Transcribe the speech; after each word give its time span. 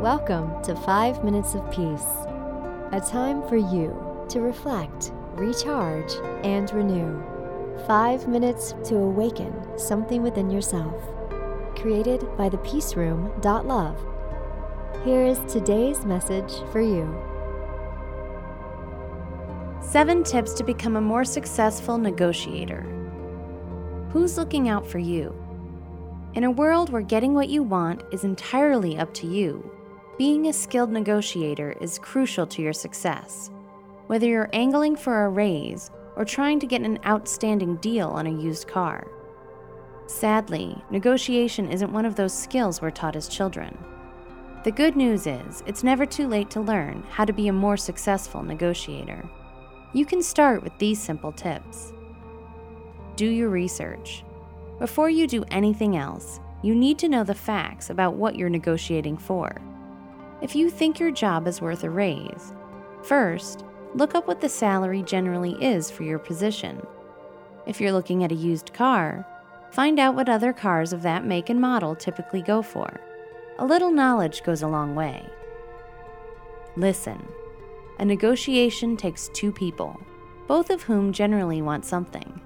Welcome 0.00 0.62
to 0.62 0.74
5 0.74 1.24
Minutes 1.24 1.54
of 1.54 1.70
Peace, 1.70 2.06
a 2.90 3.02
time 3.06 3.46
for 3.46 3.58
you 3.58 4.24
to 4.30 4.40
reflect, 4.40 5.12
recharge, 5.34 6.10
and 6.42 6.72
renew. 6.72 7.22
5 7.86 8.26
minutes 8.26 8.72
to 8.84 8.96
awaken 8.96 9.52
something 9.76 10.22
within 10.22 10.48
yourself. 10.48 10.94
Created 11.76 12.26
by 12.38 12.48
the 12.48 12.56
Peace 12.56 12.96
Room. 12.96 13.30
Love. 13.44 14.02
Here 15.04 15.26
is 15.26 15.38
today's 15.52 16.06
message 16.06 16.50
for 16.72 16.80
you. 16.80 17.04
Seven 19.82 20.24
tips 20.24 20.54
to 20.54 20.64
become 20.64 20.96
a 20.96 21.02
more 21.02 21.26
successful 21.26 21.98
negotiator. 21.98 22.86
Who's 24.14 24.38
looking 24.38 24.70
out 24.70 24.86
for 24.86 24.98
you? 24.98 25.34
In 26.32 26.44
a 26.44 26.50
world 26.50 26.88
where 26.88 27.02
getting 27.02 27.34
what 27.34 27.50
you 27.50 27.62
want 27.62 28.02
is 28.12 28.24
entirely 28.24 28.96
up 28.96 29.12
to 29.14 29.26
you, 29.26 29.70
being 30.18 30.46
a 30.46 30.52
skilled 30.52 30.90
negotiator 30.90 31.72
is 31.80 31.98
crucial 31.98 32.46
to 32.46 32.62
your 32.62 32.72
success. 32.72 33.50
Whether 34.06 34.26
you're 34.26 34.50
angling 34.52 34.96
for 34.96 35.24
a 35.24 35.28
raise 35.28 35.90
or 36.16 36.24
trying 36.24 36.60
to 36.60 36.66
get 36.66 36.82
an 36.82 36.98
outstanding 37.06 37.76
deal 37.76 38.08
on 38.08 38.26
a 38.26 38.30
used 38.30 38.68
car. 38.68 39.06
Sadly, 40.06 40.76
negotiation 40.90 41.70
isn't 41.70 41.92
one 41.92 42.04
of 42.04 42.16
those 42.16 42.36
skills 42.36 42.82
we're 42.82 42.90
taught 42.90 43.16
as 43.16 43.28
children. 43.28 43.78
The 44.64 44.72
good 44.72 44.96
news 44.96 45.26
is, 45.26 45.62
it's 45.66 45.84
never 45.84 46.04
too 46.04 46.28
late 46.28 46.50
to 46.50 46.60
learn 46.60 47.02
how 47.08 47.24
to 47.24 47.32
be 47.32 47.48
a 47.48 47.52
more 47.52 47.76
successful 47.76 48.42
negotiator. 48.42 49.24
You 49.94 50.04
can 50.04 50.22
start 50.22 50.62
with 50.62 50.76
these 50.78 51.00
simple 51.00 51.32
tips. 51.32 51.92
Do 53.16 53.26
your 53.26 53.48
research. 53.48 54.24
Before 54.78 55.08
you 55.08 55.26
do 55.26 55.44
anything 55.50 55.96
else, 55.96 56.40
you 56.62 56.74
need 56.74 56.98
to 56.98 57.08
know 57.08 57.24
the 57.24 57.34
facts 57.34 57.88
about 57.88 58.16
what 58.16 58.36
you're 58.36 58.50
negotiating 58.50 59.16
for. 59.16 59.60
If 60.42 60.54
you 60.54 60.70
think 60.70 60.98
your 60.98 61.10
job 61.10 61.46
is 61.46 61.60
worth 61.60 61.84
a 61.84 61.90
raise, 61.90 62.54
first, 63.02 63.64
look 63.94 64.14
up 64.14 64.26
what 64.26 64.40
the 64.40 64.48
salary 64.48 65.02
generally 65.02 65.52
is 65.62 65.90
for 65.90 66.02
your 66.02 66.18
position. 66.18 66.80
If 67.66 67.80
you're 67.80 67.92
looking 67.92 68.24
at 68.24 68.32
a 68.32 68.36
used 68.36 68.72
car, 68.72 69.26
find 69.70 69.98
out 69.98 70.14
what 70.14 70.30
other 70.30 70.54
cars 70.54 70.94
of 70.94 71.02
that 71.02 71.26
make 71.26 71.50
and 71.50 71.60
model 71.60 71.94
typically 71.94 72.40
go 72.40 72.62
for. 72.62 73.00
A 73.58 73.66
little 73.66 73.90
knowledge 73.90 74.42
goes 74.42 74.62
a 74.62 74.68
long 74.68 74.94
way. 74.94 75.28
Listen. 76.76 77.28
A 77.98 78.04
negotiation 78.04 78.96
takes 78.96 79.28
two 79.34 79.52
people, 79.52 80.00
both 80.46 80.70
of 80.70 80.82
whom 80.82 81.12
generally 81.12 81.60
want 81.60 81.84
something. 81.84 82.40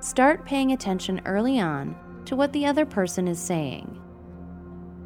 Start 0.00 0.46
paying 0.46 0.72
attention 0.72 1.20
early 1.26 1.60
on 1.60 1.94
to 2.24 2.34
what 2.34 2.54
the 2.54 2.64
other 2.64 2.86
person 2.86 3.28
is 3.28 3.38
saying. 3.38 4.01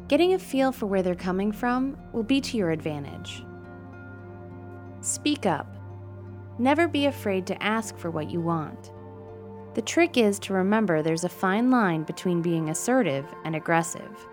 Getting 0.07 0.33
a 0.33 0.39
feel 0.39 0.71
for 0.71 0.85
where 0.85 1.03
they're 1.03 1.15
coming 1.15 1.51
from 1.51 1.97
will 2.13 2.23
be 2.23 2.39
to 2.39 2.55
your 2.55 2.71
advantage. 2.71 3.43
Speak 5.01 5.45
up. 5.45 5.67
Never 6.57 6.87
be 6.87 7.07
afraid 7.07 7.45
to 7.47 7.61
ask 7.61 7.97
for 7.97 8.09
what 8.09 8.31
you 8.31 8.39
want. 8.39 8.93
The 9.75 9.81
trick 9.81 10.17
is 10.17 10.39
to 10.39 10.53
remember 10.53 11.01
there's 11.01 11.25
a 11.25 11.29
fine 11.29 11.69
line 11.69 12.03
between 12.03 12.41
being 12.41 12.69
assertive 12.69 13.25
and 13.43 13.55
aggressive. 13.55 14.27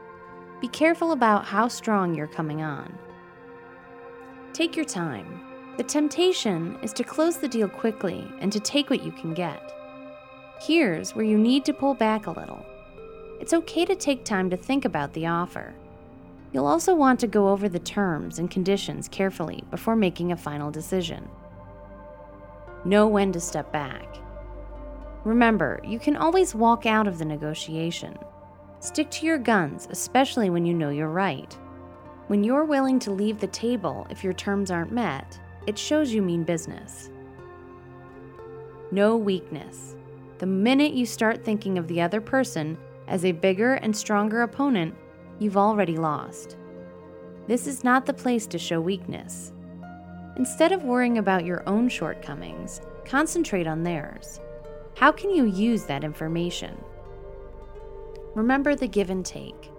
Be 0.60 0.68
careful 0.68 1.10
about 1.10 1.44
how 1.44 1.66
strong 1.66 2.14
you're 2.14 2.28
coming 2.28 2.62
on. 2.62 2.96
Take 4.52 4.76
your 4.76 4.84
time. 4.84 5.40
The 5.76 5.82
temptation 5.82 6.78
is 6.82 6.92
to 6.92 7.04
close 7.04 7.38
the 7.38 7.48
deal 7.48 7.68
quickly 7.68 8.30
and 8.38 8.52
to 8.52 8.60
take 8.60 8.90
what 8.90 9.02
you 9.02 9.10
can 9.10 9.34
get. 9.34 9.72
Here's 10.60 11.16
where 11.16 11.24
you 11.24 11.36
need 11.36 11.64
to 11.64 11.74
pull 11.74 11.94
back 11.94 12.28
a 12.28 12.30
little. 12.30 12.64
It's 13.40 13.52
okay 13.52 13.84
to 13.84 13.94
take 13.94 14.24
time 14.24 14.50
to 14.50 14.56
think 14.56 14.84
about 14.84 15.12
the 15.12 15.26
offer. 15.26 15.74
You'll 16.52 16.66
also 16.66 16.94
want 16.94 17.18
to 17.20 17.26
go 17.26 17.48
over 17.48 17.68
the 17.68 17.80
terms 17.80 18.38
and 18.38 18.50
conditions 18.50 19.08
carefully 19.08 19.64
before 19.70 19.96
making 19.96 20.30
a 20.30 20.36
final 20.36 20.70
decision. 20.70 21.28
Know 22.84 23.08
when 23.08 23.32
to 23.32 23.40
step 23.40 23.72
back. 23.72 24.18
Remember, 25.24 25.80
you 25.82 25.98
can 25.98 26.16
always 26.16 26.54
walk 26.54 26.86
out 26.86 27.08
of 27.08 27.18
the 27.18 27.24
negotiation. 27.24 28.16
Stick 28.78 29.10
to 29.10 29.26
your 29.26 29.38
guns, 29.38 29.88
especially 29.90 30.50
when 30.50 30.64
you 30.64 30.74
know 30.74 30.90
you're 30.90 31.08
right. 31.08 31.56
When 32.28 32.44
you're 32.44 32.64
willing 32.64 32.98
to 33.00 33.10
leave 33.10 33.40
the 33.40 33.46
table 33.48 34.06
if 34.10 34.22
your 34.22 34.34
terms 34.34 34.70
aren't 34.70 34.92
met, 34.92 35.38
it 35.66 35.78
shows 35.78 36.12
you 36.12 36.22
mean 36.22 36.44
business. 36.44 37.10
No 38.90 39.16
weakness. 39.16 39.96
The 40.38 40.46
minute 40.46 40.92
you 40.92 41.06
start 41.06 41.42
thinking 41.42 41.78
of 41.78 41.88
the 41.88 42.00
other 42.00 42.20
person 42.20 42.78
as 43.08 43.24
a 43.24 43.32
bigger 43.32 43.74
and 43.74 43.96
stronger 43.96 44.42
opponent, 44.42 44.94
you've 45.38 45.56
already 45.56 45.96
lost. 45.96 46.56
This 47.46 47.66
is 47.66 47.84
not 47.84 48.06
the 48.06 48.14
place 48.14 48.46
to 48.48 48.58
show 48.58 48.80
weakness. 48.80 49.52
Instead 50.36 50.72
of 50.72 50.84
worrying 50.84 51.18
about 51.18 51.44
your 51.44 51.62
own 51.68 51.88
shortcomings, 51.88 52.80
concentrate 53.04 53.66
on 53.66 53.82
theirs. 53.82 54.40
How 54.96 55.12
can 55.12 55.30
you 55.30 55.44
use 55.44 55.84
that 55.84 56.04
information? 56.04 56.82
Remember 58.34 58.74
the 58.74 58.88
give 58.88 59.10
and 59.10 59.24
take. 59.24 59.70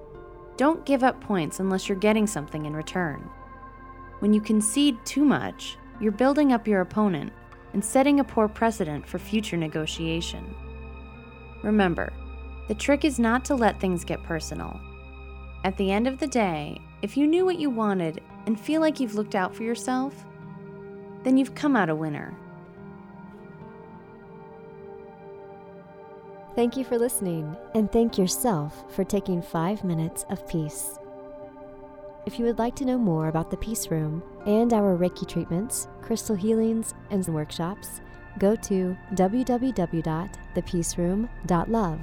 Don't 0.57 0.85
give 0.85 1.03
up 1.03 1.19
points 1.21 1.59
unless 1.59 1.89
you're 1.89 1.97
getting 1.97 2.27
something 2.27 2.65
in 2.65 2.75
return. 2.75 3.29
When 4.19 4.33
you 4.33 4.39
concede 4.39 4.97
too 5.05 5.25
much, 5.25 5.77
you're 5.99 6.11
building 6.11 6.53
up 6.53 6.67
your 6.67 6.81
opponent 6.81 7.33
and 7.73 7.83
setting 7.83 8.19
a 8.19 8.23
poor 8.23 8.47
precedent 8.47 9.05
for 9.05 9.19
future 9.19 9.57
negotiation. 9.57 10.55
Remember, 11.63 12.13
the 12.67 12.75
trick 12.75 13.05
is 13.05 13.19
not 13.19 13.45
to 13.45 13.55
let 13.55 13.79
things 13.79 14.03
get 14.03 14.23
personal. 14.23 14.79
At 15.63 15.77
the 15.77 15.91
end 15.91 16.07
of 16.07 16.19
the 16.19 16.27
day, 16.27 16.79
if 17.01 17.17
you 17.17 17.27
knew 17.27 17.45
what 17.45 17.59
you 17.59 17.69
wanted 17.69 18.21
and 18.45 18.59
feel 18.59 18.81
like 18.81 18.99
you've 18.99 19.15
looked 19.15 19.35
out 19.35 19.55
for 19.55 19.63
yourself, 19.63 20.25
then 21.23 21.37
you've 21.37 21.55
come 21.55 21.75
out 21.75 21.89
a 21.89 21.95
winner. 21.95 22.37
Thank 26.55 26.77
you 26.77 26.85
for 26.85 26.97
listening, 26.97 27.53
and 27.73 27.91
thank 27.91 28.17
yourself 28.17 28.85
for 28.93 29.03
taking 29.03 29.41
five 29.41 29.83
minutes 29.83 30.25
of 30.29 30.47
peace. 30.47 30.97
If 32.25 32.39
you 32.39 32.45
would 32.45 32.59
like 32.59 32.77
to 32.77 32.85
know 32.85 32.97
more 32.97 33.27
about 33.27 33.51
the 33.51 33.57
Peace 33.57 33.91
Room 33.91 34.23
and 34.45 34.71
our 34.71 34.97
Reiki 34.97 35.27
treatments, 35.27 35.89
crystal 36.01 36.35
healings, 36.35 36.93
and 37.11 37.27
workshops, 37.27 37.99
go 38.39 38.55
to 38.55 38.95
www.thepeaceroom.love. 39.13 41.99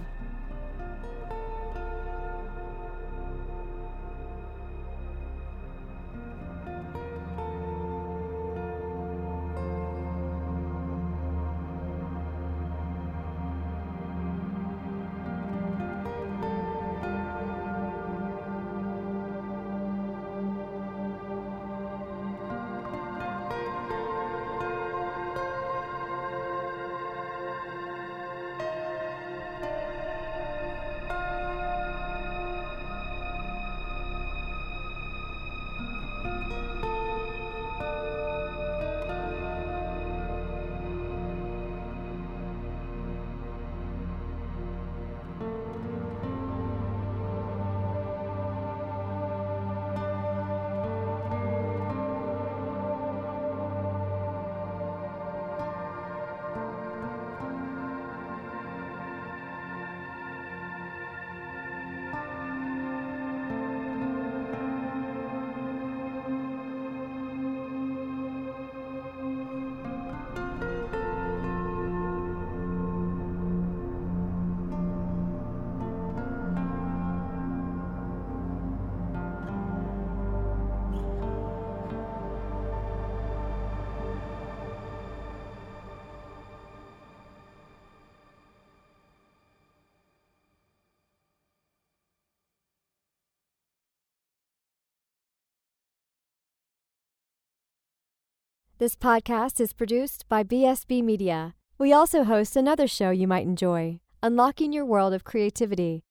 This 98.82 98.96
podcast 98.96 99.60
is 99.60 99.72
produced 99.72 100.24
by 100.28 100.42
BSB 100.42 101.04
Media. 101.04 101.54
We 101.78 101.92
also 101.92 102.24
host 102.24 102.56
another 102.56 102.88
show 102.88 103.10
you 103.10 103.28
might 103.28 103.46
enjoy 103.46 104.00
Unlocking 104.24 104.72
Your 104.72 104.84
World 104.84 105.14
of 105.14 105.22
Creativity. 105.22 106.02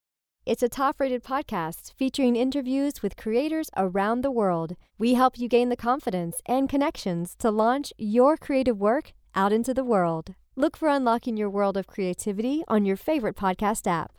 It's 0.45 0.63
a 0.63 0.69
top 0.69 1.01
rated 1.01 1.21
podcast 1.21 1.91
featuring 1.97 2.37
interviews 2.37 3.03
with 3.03 3.17
creators 3.17 3.69
around 3.75 4.21
the 4.21 4.31
world. 4.31 4.77
We 4.97 5.15
help 5.15 5.37
you 5.37 5.49
gain 5.49 5.67
the 5.67 5.75
confidence 5.75 6.37
and 6.45 6.69
connections 6.69 7.35
to 7.39 7.51
launch 7.51 7.91
your 7.97 8.37
creative 8.37 8.79
work 8.79 9.11
out 9.35 9.51
into 9.51 9.73
the 9.73 9.83
world. 9.83 10.35
Look 10.55 10.77
for 10.77 10.87
Unlocking 10.87 11.35
Your 11.35 11.49
World 11.49 11.75
of 11.75 11.87
Creativity 11.87 12.63
on 12.69 12.85
your 12.85 12.95
favorite 12.95 13.35
podcast 13.35 13.85
app. 13.85 14.13